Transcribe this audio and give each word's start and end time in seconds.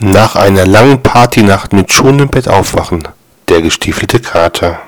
Nach 0.00 0.36
einer 0.36 0.66
langen 0.66 1.02
Partynacht 1.02 1.72
mit 1.72 1.92
schonendem 1.92 2.28
Bett 2.28 2.48
aufwachen. 2.48 3.06
Der 3.48 3.62
gestiefelte 3.62 4.20
Kater 4.20 4.80